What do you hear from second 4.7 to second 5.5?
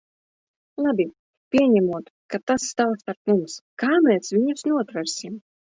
notversim?